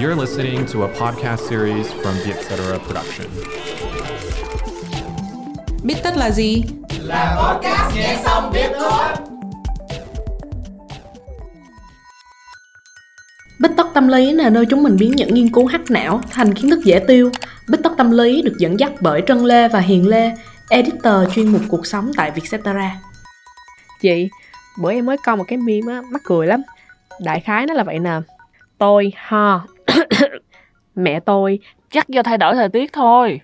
You're 0.00 0.20
listening 0.20 0.66
to 0.72 0.82
a 0.82 0.88
podcast 0.88 1.48
series 1.48 1.86
from 1.92 2.14
the 2.24 2.32
Etc. 2.32 2.78
Production. 2.86 3.26
Biết 5.84 5.94
tất 6.02 6.16
là 6.16 6.30
gì? 6.30 6.64
Là 7.00 7.36
podcast 7.42 7.96
nghe 7.96 8.18
xong 8.24 8.52
biết 8.52 8.70
thôi. 8.80 9.02
Bích 13.60 13.70
tất 13.76 13.86
tâm 13.94 14.08
lý 14.08 14.32
là 14.32 14.50
nơi 14.50 14.66
chúng 14.66 14.82
mình 14.82 14.96
biến 14.96 15.10
những 15.10 15.34
nghiên 15.34 15.52
cứu 15.52 15.66
hắc 15.66 15.80
não 15.90 16.20
thành 16.30 16.54
kiến 16.54 16.70
thức 16.70 16.80
dễ 16.84 16.98
tiêu. 16.98 17.30
Bích 17.68 17.82
tất 17.82 17.92
tâm 17.98 18.10
lý 18.10 18.42
được 18.42 18.54
dẫn 18.58 18.80
dắt 18.80 18.92
bởi 19.00 19.22
Trân 19.26 19.38
Lê 19.44 19.68
và 19.68 19.80
Hiền 19.80 20.08
Lê, 20.08 20.32
editor 20.70 21.34
chuyên 21.34 21.52
mục 21.52 21.62
cuộc 21.68 21.86
sống 21.86 22.10
tại 22.16 22.30
Vietcetera. 22.30 23.00
Chị, 24.00 24.28
bữa 24.78 24.92
em 24.92 25.06
mới 25.06 25.16
coi 25.24 25.36
một 25.36 25.44
cái 25.48 25.58
meme 25.58 25.92
á, 25.92 26.02
mắc 26.10 26.22
cười 26.24 26.46
lắm. 26.46 26.62
Đại 27.20 27.40
khái 27.40 27.66
nó 27.66 27.74
là 27.74 27.84
vậy 27.84 27.98
nè. 27.98 28.20
Tôi 28.78 29.12
ho. 29.16 29.66
Mẹ 30.94 31.20
tôi 31.20 31.58
chắc 31.90 32.08
do 32.08 32.22
thay 32.22 32.38
đổi 32.38 32.54
thời 32.54 32.68
tiết 32.68 32.92
thôi. 32.92 33.40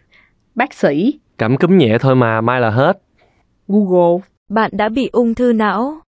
Bác 0.54 0.74
sĩ. 0.74 1.18
Cảm 1.38 1.56
cúm 1.56 1.78
nhẹ 1.78 1.98
thôi 2.00 2.16
mà, 2.16 2.40
mai 2.40 2.60
là 2.60 2.70
hết. 2.70 3.02
Google. 3.68 4.26
Bạn 4.48 4.70
đã 4.74 4.88
bị 4.88 5.08
ung 5.12 5.34
thư 5.34 5.52
não. 5.52 6.00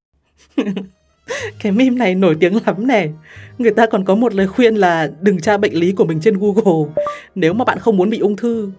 cái 1.62 1.72
meme 1.72 1.96
này 1.96 2.14
nổi 2.14 2.36
tiếng 2.40 2.58
lắm 2.66 2.86
nè. 2.86 3.08
Người 3.58 3.70
ta 3.70 3.86
còn 3.86 4.04
có 4.04 4.14
một 4.14 4.34
lời 4.34 4.46
khuyên 4.46 4.74
là 4.74 5.10
đừng 5.20 5.40
tra 5.40 5.56
bệnh 5.56 5.74
lý 5.74 5.92
của 5.92 6.04
mình 6.04 6.20
trên 6.20 6.38
Google 6.38 6.92
nếu 7.34 7.52
mà 7.52 7.64
bạn 7.64 7.78
không 7.78 7.96
muốn 7.96 8.10
bị 8.10 8.18
ung 8.18 8.36
thư. 8.36 8.70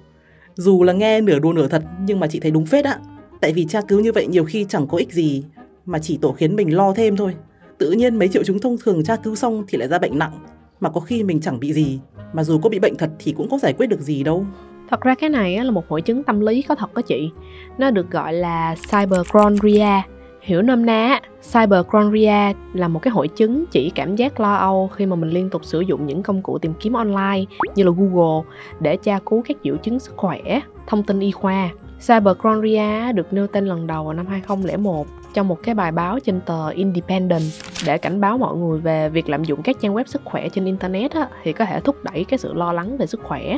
Dù 0.55 0.83
là 0.83 0.93
nghe 0.93 1.21
nửa 1.21 1.39
đùa 1.39 1.53
nửa 1.53 1.67
thật 1.67 1.83
nhưng 2.05 2.19
mà 2.19 2.27
chị 2.27 2.39
thấy 2.39 2.51
đúng 2.51 2.65
phết 2.65 2.85
ạ. 2.85 2.99
Tại 3.41 3.53
vì 3.53 3.65
tra 3.65 3.81
cứu 3.81 3.99
như 3.99 4.11
vậy 4.11 4.27
nhiều 4.27 4.45
khi 4.45 4.65
chẳng 4.69 4.87
có 4.87 4.97
ích 4.97 5.13
gì 5.13 5.43
mà 5.85 5.99
chỉ 5.99 6.17
tổ 6.21 6.31
khiến 6.31 6.55
mình 6.55 6.75
lo 6.75 6.93
thêm 6.93 7.17
thôi. 7.17 7.35
Tự 7.77 7.91
nhiên 7.91 8.15
mấy 8.15 8.27
triệu 8.27 8.43
chứng 8.43 8.59
thông 8.59 8.77
thường 8.83 9.03
tra 9.03 9.15
cứu 9.15 9.35
xong 9.35 9.63
thì 9.67 9.77
lại 9.77 9.87
ra 9.87 9.99
bệnh 9.99 10.19
nặng 10.19 10.39
mà 10.79 10.89
có 10.89 11.01
khi 11.01 11.23
mình 11.23 11.41
chẳng 11.41 11.59
bị 11.59 11.73
gì 11.73 11.99
mà 12.33 12.43
dù 12.43 12.59
có 12.59 12.69
bị 12.69 12.79
bệnh 12.79 12.95
thật 12.95 13.09
thì 13.19 13.31
cũng 13.31 13.49
có 13.49 13.57
giải 13.57 13.73
quyết 13.77 13.87
được 13.87 13.99
gì 13.99 14.23
đâu. 14.23 14.45
Thật 14.89 15.01
ra 15.01 15.15
cái 15.15 15.29
này 15.29 15.65
là 15.65 15.71
một 15.71 15.89
hội 15.89 16.01
chứng 16.01 16.23
tâm 16.23 16.39
lý 16.39 16.61
có 16.61 16.75
thật 16.75 16.89
có 16.93 17.01
chị. 17.01 17.31
Nó 17.77 17.91
được 17.91 18.11
gọi 18.11 18.33
là 18.33 18.75
cyberchondria. 18.91 20.01
Hiểu 20.41 20.61
nôm 20.61 20.85
na, 20.85 21.21
cyberchondria 21.53 22.53
là 22.73 22.87
một 22.87 23.01
cái 23.01 23.11
hội 23.11 23.27
chứng 23.27 23.65
chỉ 23.71 23.89
cảm 23.95 24.15
giác 24.15 24.39
lo 24.39 24.55
âu 24.55 24.87
khi 24.87 25.05
mà 25.05 25.15
mình 25.15 25.29
liên 25.29 25.49
tục 25.49 25.65
sử 25.65 25.81
dụng 25.81 26.05
những 26.05 26.23
công 26.23 26.41
cụ 26.41 26.57
tìm 26.57 26.73
kiếm 26.79 26.93
online 26.93 27.45
như 27.75 27.83
là 27.83 27.91
Google 27.97 28.49
để 28.79 28.97
tra 28.97 29.19
cứu 29.25 29.41
các 29.47 29.57
triệu 29.63 29.77
chứng 29.77 29.99
sức 29.99 30.13
khỏe, 30.17 30.61
thông 30.87 31.03
tin 31.03 31.19
y 31.19 31.31
khoa. 31.31 31.69
Cyberchondria 32.07 33.11
được 33.13 33.33
nêu 33.33 33.47
tên 33.47 33.65
lần 33.65 33.87
đầu 33.87 34.03
vào 34.03 34.13
năm 34.13 34.27
2001 34.27 35.07
trong 35.33 35.47
một 35.47 35.57
cái 35.63 35.75
bài 35.75 35.91
báo 35.91 36.19
trên 36.19 36.41
tờ 36.41 36.69
Independent 36.69 37.43
để 37.85 37.97
cảnh 37.97 38.21
báo 38.21 38.37
mọi 38.37 38.57
người 38.57 38.79
về 38.79 39.09
việc 39.09 39.29
lạm 39.29 39.43
dụng 39.43 39.61
các 39.61 39.75
trang 39.81 39.95
web 39.95 40.03
sức 40.07 40.21
khỏe 40.25 40.49
trên 40.49 40.65
internet 40.65 41.11
á, 41.11 41.27
thì 41.43 41.53
có 41.53 41.65
thể 41.65 41.79
thúc 41.79 41.95
đẩy 42.03 42.23
cái 42.23 42.37
sự 42.37 42.53
lo 42.53 42.73
lắng 42.73 42.97
về 42.97 43.05
sức 43.05 43.19
khỏe. 43.23 43.57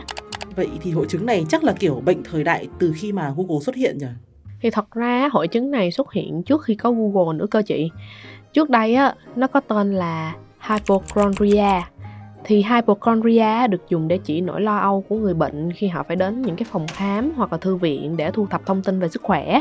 Vậy 0.55 0.69
thì 0.81 0.91
hội 0.91 1.05
chứng 1.09 1.25
này 1.25 1.45
chắc 1.49 1.63
là 1.63 1.73
kiểu 1.79 2.01
bệnh 2.05 2.23
thời 2.23 2.43
đại 2.43 2.67
từ 2.79 2.93
khi 2.95 3.11
mà 3.11 3.33
Google 3.37 3.59
xuất 3.61 3.75
hiện 3.75 3.97
nhỉ? 3.97 4.07
Thì 4.61 4.69
thật 4.69 4.91
ra 4.91 5.29
hội 5.31 5.47
chứng 5.47 5.71
này 5.71 5.91
xuất 5.91 6.13
hiện 6.13 6.43
trước 6.43 6.63
khi 6.63 6.75
có 6.75 6.91
Google 6.91 7.37
nữa 7.37 7.47
cơ 7.51 7.61
chị. 7.61 7.91
Trước 8.53 8.69
đây 8.69 8.95
á, 8.95 9.15
nó 9.35 9.47
có 9.47 9.59
tên 9.59 9.93
là 9.93 10.35
hypochondria 10.69 11.81
thì 12.43 12.63
hypochondria 12.69 13.67
được 13.67 13.89
dùng 13.89 14.07
để 14.07 14.17
chỉ 14.17 14.41
nỗi 14.41 14.61
lo 14.61 14.77
âu 14.77 15.03
của 15.09 15.15
người 15.15 15.33
bệnh 15.33 15.71
khi 15.71 15.87
họ 15.87 16.03
phải 16.03 16.15
đến 16.15 16.41
những 16.41 16.55
cái 16.55 16.65
phòng 16.71 16.87
khám 16.87 17.31
hoặc 17.35 17.51
là 17.51 17.57
thư 17.57 17.75
viện 17.75 18.17
để 18.17 18.31
thu 18.31 18.47
thập 18.47 18.65
thông 18.65 18.81
tin 18.81 18.99
về 18.99 19.07
sức 19.07 19.21
khỏe. 19.21 19.59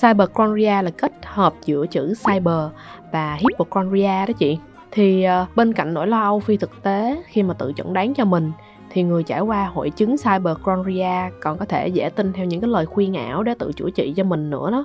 Cyberchondria 0.00 0.82
là 0.82 0.90
kết 0.90 1.12
hợp 1.24 1.54
giữa 1.64 1.86
chữ 1.86 2.14
cyber 2.26 2.64
và 3.12 3.34
hypochondria 3.34 4.26
đó 4.26 4.32
chị. 4.38 4.58
Thì 4.90 5.22
ờ, 5.22 5.46
bên 5.56 5.72
cạnh 5.72 5.94
nỗi 5.94 6.06
lo 6.06 6.22
âu 6.22 6.40
phi 6.40 6.56
thực 6.56 6.82
tế 6.82 7.22
khi 7.26 7.42
mà 7.42 7.54
tự 7.54 7.72
chẩn 7.76 7.92
đoán 7.92 8.14
cho 8.14 8.24
mình, 8.24 8.52
thì 8.90 9.02
người 9.02 9.22
trải 9.22 9.40
qua 9.40 9.66
hội 9.66 9.90
chứng 9.90 10.16
cyberchondria 10.18 11.30
còn 11.40 11.58
có 11.58 11.64
thể 11.64 11.88
dễ 11.88 12.10
tin 12.10 12.32
theo 12.32 12.46
những 12.46 12.60
cái 12.60 12.70
lời 12.70 12.86
khuyên 12.86 13.14
ảo 13.16 13.42
để 13.42 13.54
tự 13.58 13.72
chữa 13.72 13.90
trị 13.90 14.12
cho 14.16 14.24
mình 14.24 14.50
nữa 14.50 14.70
đó. 14.70 14.84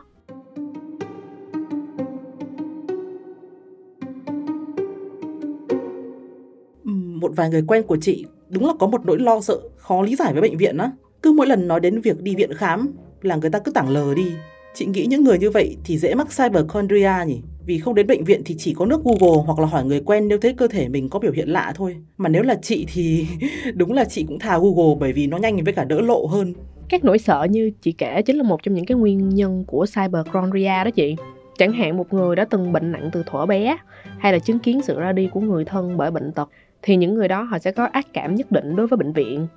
Vài 7.33 7.49
người 7.49 7.63
quen 7.67 7.83
của 7.83 7.97
chị, 8.01 8.25
đúng 8.49 8.65
là 8.65 8.73
có 8.79 8.87
một 8.87 9.05
nỗi 9.05 9.19
lo 9.19 9.41
sợ 9.41 9.59
khó 9.77 10.01
lý 10.01 10.15
giải 10.15 10.33
với 10.33 10.41
bệnh 10.41 10.57
viện 10.57 10.77
á. 10.77 10.91
Cứ 11.21 11.31
mỗi 11.31 11.47
lần 11.47 11.67
nói 11.67 11.79
đến 11.79 12.01
việc 12.01 12.21
đi 12.21 12.35
viện 12.35 12.53
khám 12.53 12.95
là 13.21 13.35
người 13.35 13.49
ta 13.49 13.59
cứ 13.59 13.71
tảng 13.71 13.89
lờ 13.89 14.13
đi. 14.13 14.31
Chị 14.73 14.85
nghĩ 14.85 15.05
những 15.05 15.23
người 15.23 15.39
như 15.39 15.49
vậy 15.49 15.77
thì 15.83 15.97
dễ 15.97 16.15
mắc 16.15 16.27
cyberchondria 16.37 17.11
nhỉ? 17.27 17.41
Vì 17.65 17.79
không 17.79 17.95
đến 17.95 18.07
bệnh 18.07 18.23
viện 18.23 18.41
thì 18.45 18.55
chỉ 18.57 18.73
có 18.73 18.85
nước 18.85 19.01
Google 19.03 19.43
hoặc 19.45 19.59
là 19.59 19.65
hỏi 19.65 19.85
người 19.85 20.01
quen 20.05 20.27
nếu 20.27 20.37
thấy 20.37 20.53
cơ 20.53 20.67
thể 20.67 20.89
mình 20.89 21.09
có 21.09 21.19
biểu 21.19 21.31
hiện 21.31 21.49
lạ 21.49 21.73
thôi. 21.75 21.95
Mà 22.17 22.29
nếu 22.29 22.43
là 22.43 22.55
chị 22.61 22.85
thì 22.93 23.27
đúng 23.73 23.93
là 23.93 24.05
chị 24.05 24.25
cũng 24.27 24.39
thà 24.39 24.57
Google 24.57 24.95
bởi 24.99 25.13
vì 25.13 25.27
nó 25.27 25.37
nhanh 25.37 25.63
với 25.63 25.73
cả 25.73 25.83
đỡ 25.83 26.01
lộ 26.01 26.25
hơn. 26.25 26.53
Các 26.89 27.03
nỗi 27.03 27.17
sợ 27.17 27.47
như 27.49 27.71
chị 27.81 27.91
kể 27.91 28.21
chính 28.21 28.37
là 28.37 28.43
một 28.43 28.63
trong 28.63 28.75
những 28.75 28.85
cái 28.85 28.97
nguyên 28.97 29.29
nhân 29.29 29.63
của 29.67 29.85
cyberchondria 29.95 30.83
đó 30.83 30.89
chị. 30.95 31.15
Chẳng 31.57 31.73
hạn 31.73 31.97
một 31.97 32.13
người 32.13 32.35
đã 32.35 32.45
từng 32.45 32.71
bệnh 32.73 32.91
nặng 32.91 33.09
từ 33.13 33.23
thuở 33.25 33.45
bé 33.45 33.77
hay 34.19 34.33
là 34.33 34.39
chứng 34.39 34.59
kiến 34.59 34.81
sự 34.81 34.99
ra 34.99 35.11
đi 35.11 35.29
của 35.33 35.39
người 35.39 35.65
thân 35.65 35.97
bởi 35.97 36.11
bệnh 36.11 36.31
tật 36.31 36.49
thì 36.83 36.95
những 36.95 37.13
người 37.13 37.27
đó 37.27 37.41
họ 37.41 37.59
sẽ 37.59 37.71
có 37.71 37.87
ác 37.91 38.05
cảm 38.13 38.35
nhất 38.35 38.51
định 38.51 38.75
đối 38.75 38.87
với 38.87 38.97
bệnh 38.97 39.13
viện. 39.13 39.47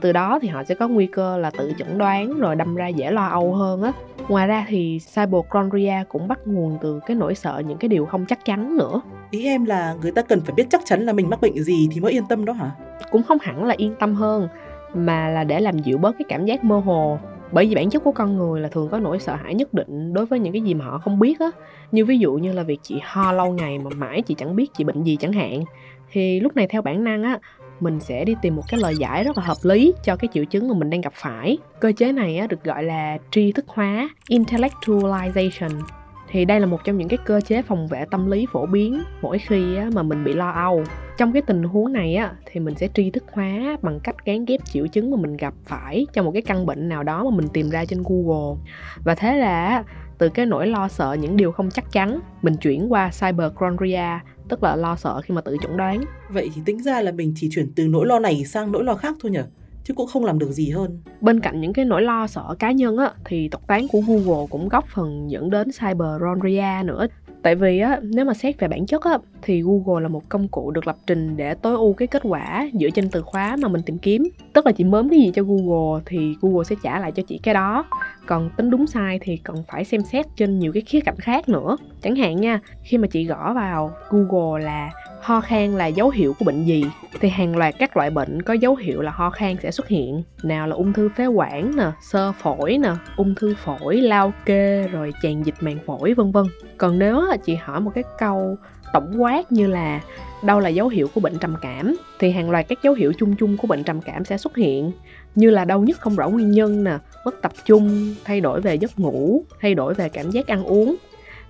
Từ 0.00 0.12
đó 0.12 0.38
thì 0.42 0.48
họ 0.48 0.64
sẽ 0.64 0.74
có 0.74 0.88
nguy 0.88 1.06
cơ 1.06 1.36
là 1.36 1.50
tự 1.50 1.72
chẩn 1.78 1.98
đoán 1.98 2.38
rồi 2.38 2.56
đâm 2.56 2.74
ra 2.74 2.88
dễ 2.88 3.10
lo 3.10 3.26
âu 3.26 3.54
hơn 3.54 3.82
á. 3.82 3.92
Ngoài 4.28 4.46
ra 4.46 4.66
thì 4.68 4.98
cyberchondria 5.14 6.04
cũng 6.08 6.28
bắt 6.28 6.38
nguồn 6.44 6.78
từ 6.82 7.00
cái 7.06 7.14
nỗi 7.14 7.34
sợ 7.34 7.62
những 7.66 7.78
cái 7.78 7.88
điều 7.88 8.06
không 8.06 8.26
chắc 8.26 8.44
chắn 8.44 8.76
nữa. 8.76 9.00
Ý 9.30 9.44
em 9.44 9.64
là 9.64 9.94
người 10.02 10.12
ta 10.12 10.22
cần 10.22 10.40
phải 10.40 10.54
biết 10.54 10.66
chắc 10.70 10.80
chắn 10.84 11.00
là 11.00 11.12
mình 11.12 11.30
mắc 11.30 11.40
bệnh 11.40 11.62
gì 11.62 11.88
thì 11.92 12.00
mới 12.00 12.12
yên 12.12 12.24
tâm 12.28 12.44
đó 12.44 12.52
hả? 12.52 12.70
Cũng 13.10 13.22
không 13.22 13.38
hẳn 13.40 13.64
là 13.64 13.74
yên 13.78 13.94
tâm 14.00 14.14
hơn 14.14 14.48
mà 14.94 15.28
là 15.28 15.44
để 15.44 15.60
làm 15.60 15.78
dịu 15.78 15.98
bớt 15.98 16.12
cái 16.18 16.26
cảm 16.28 16.44
giác 16.44 16.64
mơ 16.64 16.78
hồ. 16.78 17.18
Bởi 17.52 17.66
vì 17.66 17.74
bản 17.74 17.90
chất 17.90 18.04
của 18.04 18.12
con 18.12 18.38
người 18.38 18.60
là 18.60 18.68
thường 18.68 18.88
có 18.88 18.98
nỗi 18.98 19.18
sợ 19.18 19.34
hãi 19.34 19.54
nhất 19.54 19.74
định 19.74 20.12
đối 20.12 20.26
với 20.26 20.38
những 20.38 20.52
cái 20.52 20.62
gì 20.62 20.74
mà 20.74 20.84
họ 20.84 20.98
không 20.98 21.18
biết 21.18 21.40
á. 21.40 21.50
Như 21.92 22.04
ví 22.04 22.18
dụ 22.18 22.32
như 22.32 22.52
là 22.52 22.62
việc 22.62 22.80
chị 22.82 23.00
ho 23.04 23.32
lâu 23.32 23.52
ngày 23.52 23.78
mà 23.78 23.90
mãi 23.96 24.22
chị 24.22 24.34
chẳng 24.34 24.56
biết 24.56 24.70
chị 24.74 24.84
bệnh 24.84 25.02
gì 25.02 25.16
chẳng 25.20 25.32
hạn 25.32 25.64
thì 26.12 26.40
lúc 26.40 26.56
này 26.56 26.66
theo 26.66 26.82
bản 26.82 27.04
năng 27.04 27.22
á 27.22 27.38
mình 27.80 28.00
sẽ 28.00 28.24
đi 28.24 28.34
tìm 28.42 28.56
một 28.56 28.62
cái 28.68 28.80
lời 28.80 28.94
giải 28.96 29.24
rất 29.24 29.38
là 29.38 29.44
hợp 29.44 29.56
lý 29.62 29.94
cho 30.04 30.16
cái 30.16 30.28
triệu 30.32 30.44
chứng 30.44 30.68
mà 30.68 30.74
mình 30.74 30.90
đang 30.90 31.00
gặp 31.00 31.12
phải. 31.16 31.58
Cơ 31.80 31.92
chế 31.96 32.12
này 32.12 32.38
á, 32.38 32.46
được 32.46 32.64
gọi 32.64 32.84
là 32.84 33.18
tri 33.30 33.52
thức 33.52 33.64
hóa 33.68 34.08
intellectualization. 34.28 35.80
Thì 36.28 36.44
đây 36.44 36.60
là 36.60 36.66
một 36.66 36.84
trong 36.84 36.98
những 36.98 37.08
cái 37.08 37.18
cơ 37.24 37.40
chế 37.40 37.62
phòng 37.62 37.86
vệ 37.86 38.04
tâm 38.10 38.30
lý 38.30 38.46
phổ 38.52 38.66
biến 38.66 39.02
mỗi 39.22 39.38
khi 39.38 39.76
á, 39.76 39.90
mà 39.94 40.02
mình 40.02 40.24
bị 40.24 40.32
lo 40.32 40.50
âu. 40.50 40.84
Trong 41.18 41.32
cái 41.32 41.42
tình 41.42 41.62
huống 41.62 41.92
này 41.92 42.14
á, 42.14 42.32
thì 42.46 42.60
mình 42.60 42.74
sẽ 42.74 42.88
tri 42.94 43.10
thức 43.10 43.24
hóa 43.32 43.76
bằng 43.82 44.00
cách 44.00 44.24
gán 44.24 44.44
ghép 44.44 44.64
triệu 44.64 44.86
chứng 44.86 45.10
mà 45.10 45.16
mình 45.20 45.36
gặp 45.36 45.54
phải 45.64 46.06
cho 46.12 46.22
một 46.22 46.30
cái 46.32 46.42
căn 46.42 46.66
bệnh 46.66 46.88
nào 46.88 47.02
đó 47.02 47.24
mà 47.24 47.36
mình 47.36 47.48
tìm 47.48 47.70
ra 47.70 47.84
trên 47.84 48.02
google. 48.04 48.60
Và 49.04 49.14
thế 49.14 49.36
là 49.36 49.84
từ 50.18 50.28
cái 50.28 50.46
nỗi 50.46 50.66
lo 50.66 50.88
sợ 50.88 51.16
những 51.20 51.36
điều 51.36 51.52
không 51.52 51.70
chắc 51.70 51.92
chắn 51.92 52.20
mình 52.42 52.56
chuyển 52.56 52.92
qua 52.92 53.10
cyberchondria 53.20 54.18
tức 54.48 54.62
là 54.62 54.76
lo 54.76 54.96
sợ 54.96 55.20
khi 55.20 55.34
mà 55.34 55.40
tự 55.40 55.56
chẩn 55.62 55.76
đoán. 55.76 56.04
Vậy 56.30 56.50
thì 56.54 56.62
tính 56.64 56.82
ra 56.82 57.00
là 57.00 57.12
mình 57.12 57.32
chỉ 57.36 57.48
chuyển 57.50 57.72
từ 57.76 57.88
nỗi 57.88 58.06
lo 58.06 58.18
này 58.18 58.44
sang 58.44 58.72
nỗi 58.72 58.84
lo 58.84 58.94
khác 58.94 59.16
thôi 59.20 59.32
nhỉ 59.32 59.40
chứ 59.84 59.94
cũng 59.94 60.06
không 60.06 60.24
làm 60.24 60.38
được 60.38 60.52
gì 60.52 60.70
hơn. 60.70 61.00
Bên 61.20 61.40
cạnh 61.40 61.60
những 61.60 61.72
cái 61.72 61.84
nỗi 61.84 62.02
lo 62.02 62.26
sợ 62.26 62.54
cá 62.58 62.72
nhân 62.72 62.96
á 62.96 63.12
thì 63.24 63.48
thuật 63.48 63.66
toán 63.66 63.88
của 63.88 64.00
google 64.06 64.46
cũng 64.50 64.68
góp 64.68 64.86
phần 64.86 65.30
dẫn 65.30 65.50
đến 65.50 65.68
cyberchondria 65.80 66.82
nữa. 66.84 67.06
Tại 67.42 67.54
vì 67.54 67.78
á 67.78 68.00
nếu 68.02 68.24
mà 68.24 68.34
xét 68.34 68.60
về 68.60 68.68
bản 68.68 68.86
chất 68.86 69.02
á 69.02 69.18
thì 69.42 69.62
google 69.62 70.02
là 70.02 70.08
một 70.08 70.28
công 70.28 70.48
cụ 70.48 70.70
được 70.70 70.86
lập 70.86 70.96
trình 71.06 71.36
để 71.36 71.54
tối 71.54 71.74
ưu 71.74 71.92
cái 71.92 72.08
kết 72.08 72.22
quả 72.24 72.68
dựa 72.80 72.90
trên 72.90 73.10
từ 73.10 73.22
khóa 73.22 73.56
mà 73.56 73.68
mình 73.68 73.82
tìm 73.82 73.98
kiếm. 73.98 74.28
Tức 74.52 74.66
là 74.66 74.72
chị 74.72 74.84
mớm 74.84 75.08
cái 75.08 75.18
gì 75.18 75.30
cho 75.34 75.42
google 75.42 76.02
thì 76.06 76.34
google 76.40 76.64
sẽ 76.64 76.76
trả 76.82 77.00
lại 77.00 77.12
cho 77.12 77.22
chị 77.28 77.40
cái 77.42 77.54
đó 77.54 77.84
còn 78.26 78.50
tính 78.56 78.70
đúng 78.70 78.86
sai 78.86 79.18
thì 79.22 79.36
còn 79.36 79.56
phải 79.68 79.84
xem 79.84 80.02
xét 80.02 80.26
trên 80.36 80.58
nhiều 80.58 80.72
cái 80.72 80.82
khía 80.86 81.00
cạnh 81.00 81.16
khác 81.18 81.48
nữa. 81.48 81.76
Chẳng 82.02 82.16
hạn 82.16 82.40
nha, 82.40 82.60
khi 82.82 82.98
mà 82.98 83.08
chị 83.10 83.24
gõ 83.24 83.52
vào 83.54 83.96
google 84.10 84.64
là 84.64 84.90
ho 85.22 85.40
khan 85.40 85.72
là 85.72 85.86
dấu 85.86 86.10
hiệu 86.10 86.34
của 86.38 86.44
bệnh 86.44 86.64
gì? 86.64 86.84
Thì 87.20 87.28
hàng 87.28 87.56
loạt 87.56 87.74
các 87.78 87.96
loại 87.96 88.10
bệnh 88.10 88.42
có 88.42 88.54
dấu 88.54 88.76
hiệu 88.76 89.02
là 89.02 89.10
ho 89.10 89.30
khan 89.30 89.56
sẽ 89.62 89.70
xuất 89.70 89.88
hiện. 89.88 90.22
Nào 90.42 90.66
là 90.66 90.76
ung 90.76 90.92
thư 90.92 91.08
phế 91.16 91.26
quản 91.26 91.76
nè, 91.76 91.90
sơ 92.00 92.32
phổi 92.32 92.78
nè, 92.78 92.90
ung 93.16 93.34
thư 93.34 93.54
phổi, 93.64 93.96
lao 93.96 94.32
kê, 94.44 94.88
rồi 94.88 95.12
tràn 95.22 95.42
dịch 95.42 95.54
màng 95.60 95.78
phổi, 95.86 96.14
vân 96.14 96.32
vân. 96.32 96.44
Còn 96.76 96.98
nếu 96.98 97.22
chị 97.44 97.54
hỏi 97.54 97.80
một 97.80 97.90
cái 97.94 98.04
câu 98.18 98.56
tổng 98.92 99.22
quát 99.22 99.52
như 99.52 99.66
là 99.66 100.00
đâu 100.44 100.60
là 100.60 100.68
dấu 100.68 100.88
hiệu 100.88 101.08
của 101.14 101.20
bệnh 101.20 101.38
trầm 101.38 101.56
cảm, 101.62 101.96
thì 102.18 102.30
hàng 102.30 102.50
loạt 102.50 102.68
các 102.68 102.78
dấu 102.82 102.94
hiệu 102.94 103.12
chung 103.18 103.36
chung 103.36 103.56
của 103.56 103.66
bệnh 103.66 103.84
trầm 103.84 104.00
cảm 104.00 104.24
sẽ 104.24 104.38
xuất 104.38 104.56
hiện. 104.56 104.92
Như 105.34 105.50
là 105.50 105.64
đau 105.64 105.80
nhức 105.80 106.00
không 106.00 106.16
rõ 106.16 106.28
nguyên 106.28 106.50
nhân 106.50 106.84
nè, 106.84 106.98
mất 107.24 107.42
tập 107.42 107.52
trung, 107.64 108.14
thay 108.24 108.40
đổi 108.40 108.60
về 108.60 108.74
giấc 108.74 108.98
ngủ, 108.98 109.44
thay 109.60 109.74
đổi 109.74 109.94
về 109.94 110.08
cảm 110.08 110.30
giác 110.30 110.46
ăn 110.46 110.64
uống. 110.64 110.96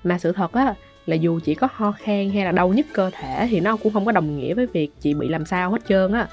Mà 0.05 0.19
sự 0.19 0.33
thật 0.33 0.53
á 0.53 0.75
là 1.07 1.17
dù 1.17 1.41
chỉ 1.45 1.55
có 1.55 1.69
ho 1.73 1.93
khan 1.93 2.31
hay 2.31 2.45
là 2.45 2.53
đau 2.53 2.69
nhức 2.69 2.87
cơ 2.93 3.11
thể 3.11 3.47
thì 3.51 3.61
nó 3.61 3.77
cũng 3.77 3.93
không 3.93 4.05
có 4.05 4.13
đồng 4.13 4.39
nghĩa 4.39 4.55
với 4.55 4.67
việc 4.67 4.91
chị 5.01 5.15
bị 5.15 5.29
làm 5.29 5.45
sao 5.45 5.71
hết 5.71 5.83
trơn 5.89 6.13
á 6.13 6.29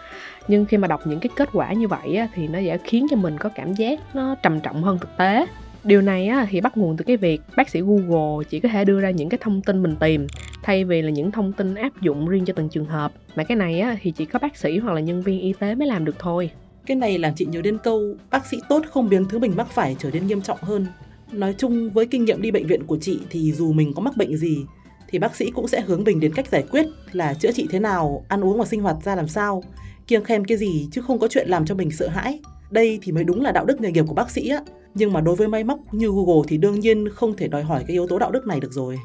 nhưng 0.47 0.65
khi 0.65 0.77
mà 0.77 0.87
đọc 0.87 1.07
những 1.07 1.19
cái 1.19 1.29
kết 1.35 1.49
quả 1.53 1.73
như 1.73 1.87
vậy 1.87 2.15
á, 2.15 2.27
thì 2.33 2.47
nó 2.47 2.59
sẽ 2.65 2.77
khiến 2.83 3.07
cho 3.09 3.15
mình 3.15 3.37
có 3.37 3.49
cảm 3.55 3.73
giác 3.73 3.99
nó 4.13 4.35
trầm 4.35 4.59
trọng 4.59 4.83
hơn 4.83 4.99
thực 4.99 5.17
tế 5.17 5.45
Điều 5.83 6.01
này 6.01 6.27
á, 6.27 6.47
thì 6.49 6.61
bắt 6.61 6.77
nguồn 6.77 6.97
từ 6.97 7.03
cái 7.03 7.17
việc 7.17 7.41
bác 7.55 7.69
sĩ 7.69 7.81
Google 7.81 8.45
chỉ 8.49 8.59
có 8.59 8.69
thể 8.69 8.85
đưa 8.85 9.01
ra 9.01 9.09
những 9.09 9.29
cái 9.29 9.37
thông 9.41 9.61
tin 9.61 9.83
mình 9.83 9.95
tìm 9.95 10.27
thay 10.63 10.83
vì 10.83 11.01
là 11.01 11.09
những 11.09 11.31
thông 11.31 11.53
tin 11.53 11.75
áp 11.75 12.01
dụng 12.01 12.27
riêng 12.27 12.45
cho 12.45 12.53
từng 12.53 12.69
trường 12.69 12.85
hợp. 12.85 13.11
Mà 13.35 13.43
cái 13.43 13.57
này 13.57 13.79
á, 13.79 13.97
thì 14.01 14.11
chỉ 14.11 14.25
có 14.25 14.39
bác 14.39 14.57
sĩ 14.57 14.77
hoặc 14.77 14.93
là 14.93 15.01
nhân 15.01 15.21
viên 15.21 15.41
y 15.41 15.53
tế 15.59 15.75
mới 15.75 15.87
làm 15.87 16.05
được 16.05 16.15
thôi. 16.19 16.51
Cái 16.85 16.97
này 16.97 17.17
làm 17.17 17.33
chị 17.35 17.45
nhớ 17.45 17.61
đến 17.61 17.77
câu 17.83 18.15
bác 18.29 18.45
sĩ 18.45 18.57
tốt 18.69 18.81
không 18.91 19.09
biến 19.09 19.25
thứ 19.29 19.39
mình 19.39 19.53
mắc 19.57 19.67
phải 19.71 19.95
trở 19.99 20.09
nên 20.13 20.27
nghiêm 20.27 20.41
trọng 20.41 20.57
hơn. 20.61 20.85
Nói 21.31 21.55
chung 21.57 21.89
với 21.89 22.05
kinh 22.05 22.25
nghiệm 22.25 22.41
đi 22.41 22.51
bệnh 22.51 22.67
viện 22.67 22.83
của 22.87 22.97
chị 23.01 23.19
thì 23.29 23.51
dù 23.51 23.73
mình 23.73 23.93
có 23.93 24.01
mắc 24.01 24.17
bệnh 24.17 24.37
gì 24.37 24.65
thì 25.07 25.19
bác 25.19 25.35
sĩ 25.35 25.51
cũng 25.51 25.67
sẽ 25.67 25.81
hướng 25.81 26.03
mình 26.03 26.19
đến 26.19 26.33
cách 26.33 26.47
giải 26.47 26.63
quyết 26.71 26.85
là 27.11 27.33
chữa 27.33 27.51
trị 27.51 27.67
thế 27.69 27.79
nào, 27.79 28.25
ăn 28.27 28.43
uống 28.43 28.59
và 28.59 28.65
sinh 28.65 28.81
hoạt 28.81 28.97
ra 29.03 29.15
làm 29.15 29.27
sao, 29.27 29.63
kiêng 30.07 30.23
khem 30.23 30.45
cái 30.45 30.57
gì 30.57 30.87
chứ 30.91 31.01
không 31.01 31.19
có 31.19 31.27
chuyện 31.27 31.49
làm 31.49 31.65
cho 31.65 31.75
mình 31.75 31.91
sợ 31.91 32.07
hãi. 32.07 32.39
Đây 32.71 32.99
thì 33.01 33.11
mới 33.11 33.23
đúng 33.23 33.41
là 33.41 33.51
đạo 33.51 33.65
đức 33.65 33.81
nghề 33.81 33.91
nghiệp 33.91 34.05
của 34.07 34.13
bác 34.13 34.31
sĩ 34.31 34.49
á. 34.49 34.59
Nhưng 34.93 35.13
mà 35.13 35.21
đối 35.21 35.35
với 35.35 35.47
máy 35.47 35.63
móc 35.63 35.93
như 35.93 36.07
Google 36.07 36.41
thì 36.47 36.57
đương 36.57 36.79
nhiên 36.79 37.09
không 37.09 37.35
thể 37.35 37.47
đòi 37.47 37.63
hỏi 37.63 37.83
cái 37.87 37.93
yếu 37.93 38.07
tố 38.07 38.19
đạo 38.19 38.31
đức 38.31 38.47
này 38.47 38.59
được 38.59 38.73
rồi. 38.73 38.99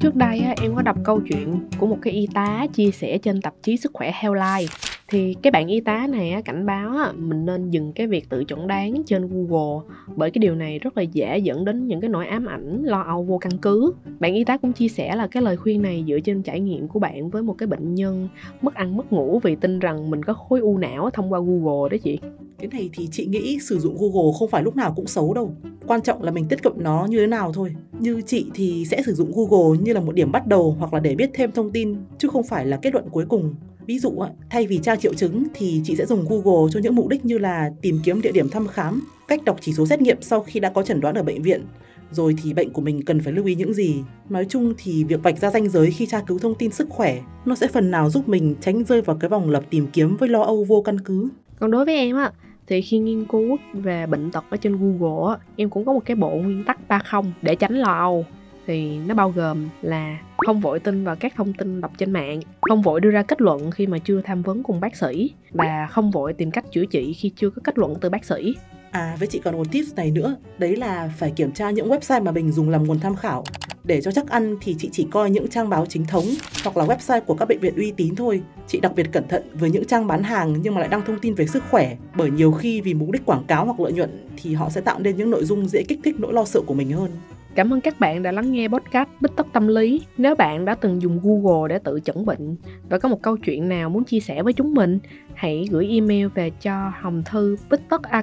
Trước 0.00 0.14
đây 0.14 0.40
em 0.62 0.74
có 0.74 0.82
đọc 0.82 0.96
câu 1.04 1.20
chuyện 1.28 1.68
của 1.78 1.86
một 1.86 1.98
cái 2.02 2.12
y 2.12 2.26
tá 2.34 2.66
chia 2.74 2.90
sẻ 2.90 3.18
trên 3.18 3.40
tạp 3.42 3.54
chí 3.62 3.76
Sức 3.76 3.90
khỏe 3.94 4.12
Healthline 4.14 4.72
thì 5.10 5.36
cái 5.42 5.50
bạn 5.50 5.66
y 5.66 5.80
tá 5.80 6.06
này 6.10 6.42
cảnh 6.44 6.66
báo 6.66 7.12
mình 7.16 7.46
nên 7.46 7.70
dừng 7.70 7.92
cái 7.92 8.06
việc 8.06 8.28
tự 8.28 8.44
chẩn 8.48 8.66
đoán 8.66 9.02
trên 9.06 9.28
Google, 9.28 9.94
bởi 10.16 10.30
cái 10.30 10.38
điều 10.40 10.54
này 10.54 10.78
rất 10.78 10.96
là 10.96 11.02
dễ 11.02 11.38
dẫn 11.38 11.64
đến 11.64 11.86
những 11.86 12.00
cái 12.00 12.10
nỗi 12.10 12.26
ám 12.26 12.46
ảnh, 12.46 12.82
lo 12.84 13.02
âu, 13.02 13.22
vô 13.22 13.38
căn 13.38 13.52
cứ. 13.62 13.92
Bạn 14.20 14.34
y 14.34 14.44
tá 14.44 14.56
cũng 14.56 14.72
chia 14.72 14.88
sẻ 14.88 15.16
là 15.16 15.26
cái 15.26 15.42
lời 15.42 15.56
khuyên 15.56 15.82
này 15.82 16.04
dựa 16.08 16.20
trên 16.20 16.42
trải 16.42 16.60
nghiệm 16.60 16.88
của 16.88 16.98
bạn 16.98 17.30
với 17.30 17.42
một 17.42 17.54
cái 17.58 17.66
bệnh 17.66 17.94
nhân 17.94 18.28
mất 18.62 18.74
ăn, 18.74 18.96
mất 18.96 19.12
ngủ 19.12 19.40
vì 19.42 19.56
tin 19.56 19.78
rằng 19.78 20.10
mình 20.10 20.22
có 20.22 20.32
khối 20.32 20.60
u 20.60 20.78
não 20.78 21.10
thông 21.10 21.32
qua 21.32 21.40
Google 21.40 21.88
đó 21.90 21.96
chị. 22.04 22.18
Cái 22.58 22.68
này 22.72 22.90
thì 22.92 23.08
chị 23.10 23.26
nghĩ 23.26 23.58
sử 23.60 23.78
dụng 23.78 23.96
Google 23.98 24.32
không 24.38 24.48
phải 24.48 24.62
lúc 24.62 24.76
nào 24.76 24.92
cũng 24.96 25.06
xấu 25.06 25.34
đâu. 25.34 25.52
Quan 25.86 26.00
trọng 26.00 26.22
là 26.22 26.30
mình 26.30 26.44
tiết 26.48 26.62
kiệm 26.62 26.72
nó 26.76 27.06
như 27.10 27.18
thế 27.18 27.26
nào 27.26 27.52
thôi. 27.52 27.74
Như 27.98 28.22
chị 28.26 28.46
thì 28.54 28.84
sẽ 28.90 29.02
sử 29.02 29.14
dụng 29.14 29.32
Google 29.34 29.78
như 29.82 29.92
là 29.92 30.00
một 30.00 30.14
điểm 30.14 30.32
bắt 30.32 30.46
đầu 30.46 30.76
hoặc 30.78 30.94
là 30.94 31.00
để 31.00 31.14
biết 31.14 31.30
thêm 31.34 31.52
thông 31.52 31.70
tin, 31.70 31.96
chứ 32.18 32.28
không 32.28 32.42
phải 32.42 32.66
là 32.66 32.76
kết 32.76 32.92
luận 32.92 33.04
cuối 33.10 33.24
cùng. 33.28 33.54
Ví 33.88 33.98
dụ, 33.98 34.12
thay 34.50 34.66
vì 34.66 34.78
tra 34.78 34.96
triệu 34.96 35.14
chứng 35.14 35.44
thì 35.54 35.80
chị 35.84 35.96
sẽ 35.96 36.06
dùng 36.06 36.24
Google 36.28 36.70
cho 36.72 36.80
những 36.80 36.94
mục 36.94 37.08
đích 37.08 37.24
như 37.24 37.38
là 37.38 37.70
tìm 37.82 38.00
kiếm 38.04 38.20
địa 38.22 38.32
điểm 38.32 38.48
thăm 38.48 38.66
khám, 38.66 39.02
cách 39.28 39.44
đọc 39.44 39.56
chỉ 39.60 39.72
số 39.72 39.86
xét 39.86 40.00
nghiệm 40.00 40.16
sau 40.20 40.40
khi 40.40 40.60
đã 40.60 40.70
có 40.70 40.82
chẩn 40.82 41.00
đoán 41.00 41.14
ở 41.14 41.22
bệnh 41.22 41.42
viện, 41.42 41.64
rồi 42.10 42.34
thì 42.42 42.54
bệnh 42.54 42.72
của 42.72 42.82
mình 42.82 43.04
cần 43.04 43.20
phải 43.20 43.32
lưu 43.32 43.44
ý 43.44 43.54
những 43.54 43.74
gì. 43.74 44.02
Nói 44.28 44.46
chung 44.48 44.74
thì 44.78 45.04
việc 45.04 45.22
vạch 45.22 45.38
ra 45.38 45.50
ranh 45.50 45.68
giới 45.68 45.90
khi 45.90 46.06
tra 46.06 46.20
cứu 46.20 46.38
thông 46.38 46.54
tin 46.54 46.70
sức 46.70 46.88
khỏe, 46.90 47.20
nó 47.44 47.54
sẽ 47.54 47.68
phần 47.68 47.90
nào 47.90 48.10
giúp 48.10 48.28
mình 48.28 48.54
tránh 48.60 48.84
rơi 48.84 49.02
vào 49.02 49.16
cái 49.16 49.28
vòng 49.28 49.50
lặp 49.50 49.70
tìm 49.70 49.86
kiếm 49.92 50.16
với 50.16 50.28
lo 50.28 50.42
âu 50.42 50.64
vô 50.64 50.82
căn 50.82 51.00
cứ. 51.00 51.28
Còn 51.58 51.70
đối 51.70 51.84
với 51.84 51.94
em 51.94 52.16
á, 52.16 52.32
thì 52.66 52.80
khi 52.80 52.98
nghiên 52.98 53.24
cứu 53.24 53.56
về 53.72 54.06
bệnh 54.06 54.30
tật 54.30 54.44
ở 54.50 54.56
trên 54.56 54.76
Google 54.76 55.34
á, 55.34 55.46
em 55.56 55.70
cũng 55.70 55.84
có 55.84 55.92
một 55.92 56.02
cái 56.04 56.16
bộ 56.16 56.30
nguyên 56.30 56.64
tắc 56.64 56.88
30 56.88 57.32
để 57.42 57.56
tránh 57.56 57.74
lo 57.74 57.98
âu 57.98 58.24
thì 58.68 58.98
nó 58.98 59.14
bao 59.14 59.30
gồm 59.30 59.68
là 59.82 60.18
không 60.36 60.60
vội 60.60 60.80
tin 60.80 61.04
vào 61.04 61.16
các 61.16 61.32
thông 61.36 61.52
tin 61.52 61.80
đọc 61.80 61.92
trên 61.98 62.12
mạng 62.12 62.40
không 62.60 62.82
vội 62.82 63.00
đưa 63.00 63.10
ra 63.10 63.22
kết 63.22 63.40
luận 63.40 63.70
khi 63.70 63.86
mà 63.86 63.98
chưa 63.98 64.20
tham 64.24 64.42
vấn 64.42 64.62
cùng 64.62 64.80
bác 64.80 64.96
sĩ 64.96 65.30
và 65.50 65.88
không 65.90 66.10
vội 66.10 66.32
tìm 66.32 66.50
cách 66.50 66.64
chữa 66.72 66.84
trị 66.84 67.12
khi 67.12 67.32
chưa 67.36 67.50
có 67.50 67.62
kết 67.64 67.78
luận 67.78 67.94
từ 68.00 68.10
bác 68.10 68.24
sĩ 68.24 68.54
À 68.90 69.16
với 69.18 69.28
chị 69.28 69.40
còn 69.44 69.56
một 69.56 69.72
tips 69.72 69.94
này 69.94 70.10
nữa, 70.10 70.36
đấy 70.58 70.76
là 70.76 71.10
phải 71.16 71.30
kiểm 71.30 71.52
tra 71.52 71.70
những 71.70 71.88
website 71.88 72.22
mà 72.22 72.32
mình 72.32 72.52
dùng 72.52 72.70
làm 72.70 72.84
nguồn 72.84 73.00
tham 73.00 73.16
khảo. 73.16 73.44
Để 73.84 74.00
cho 74.00 74.12
chắc 74.12 74.28
ăn 74.28 74.56
thì 74.60 74.76
chị 74.78 74.88
chỉ 74.92 75.06
coi 75.10 75.30
những 75.30 75.48
trang 75.48 75.68
báo 75.68 75.86
chính 75.86 76.06
thống 76.06 76.24
hoặc 76.64 76.76
là 76.76 76.84
website 76.84 77.20
của 77.20 77.34
các 77.34 77.48
bệnh 77.48 77.58
viện 77.58 77.76
uy 77.76 77.92
tín 77.96 78.14
thôi. 78.14 78.42
Chị 78.66 78.80
đặc 78.80 78.92
biệt 78.96 79.12
cẩn 79.12 79.28
thận 79.28 79.42
với 79.52 79.70
những 79.70 79.84
trang 79.84 80.06
bán 80.06 80.22
hàng 80.22 80.56
nhưng 80.62 80.74
mà 80.74 80.80
lại 80.80 80.88
đăng 80.88 81.04
thông 81.04 81.18
tin 81.18 81.34
về 81.34 81.46
sức 81.46 81.62
khỏe 81.70 81.96
bởi 82.16 82.30
nhiều 82.30 82.52
khi 82.52 82.80
vì 82.80 82.94
mục 82.94 83.10
đích 83.10 83.26
quảng 83.26 83.44
cáo 83.44 83.64
hoặc 83.64 83.80
lợi 83.80 83.92
nhuận 83.92 84.26
thì 84.42 84.54
họ 84.54 84.70
sẽ 84.70 84.80
tạo 84.80 84.98
nên 84.98 85.16
những 85.16 85.30
nội 85.30 85.44
dung 85.44 85.68
dễ 85.68 85.82
kích 85.88 86.00
thích 86.04 86.16
nỗi 86.18 86.32
lo 86.32 86.44
sợ 86.44 86.60
của 86.66 86.74
mình 86.74 86.92
hơn. 86.92 87.10
Cảm 87.54 87.72
ơn 87.72 87.80
các 87.80 88.00
bạn 88.00 88.22
đã 88.22 88.32
lắng 88.32 88.52
nghe 88.52 88.68
podcast 88.68 89.08
Bích 89.20 89.36
Tất 89.36 89.46
Tâm 89.52 89.68
Lý. 89.68 90.02
Nếu 90.16 90.34
bạn 90.34 90.64
đã 90.64 90.74
từng 90.74 91.02
dùng 91.02 91.20
Google 91.22 91.68
để 91.68 91.78
tự 91.84 92.00
chẩn 92.04 92.26
bệnh 92.26 92.56
và 92.88 92.98
có 92.98 93.08
một 93.08 93.22
câu 93.22 93.36
chuyện 93.36 93.68
nào 93.68 93.90
muốn 93.90 94.04
chia 94.04 94.20
sẻ 94.20 94.42
với 94.42 94.52
chúng 94.52 94.74
mình, 94.74 94.98
hãy 95.34 95.66
gửi 95.70 95.88
email 95.88 96.26
về 96.26 96.50
cho 96.50 96.92
hồng 97.00 97.22
thư 97.26 97.56
bích 97.70 97.80
tất 97.88 98.02
a 98.02 98.22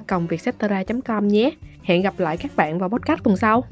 com 1.04 1.28
nhé. 1.28 1.50
Hẹn 1.82 2.02
gặp 2.02 2.14
lại 2.18 2.36
các 2.36 2.56
bạn 2.56 2.78
vào 2.78 2.88
podcast 2.88 3.22
tuần 3.22 3.36
sau. 3.36 3.64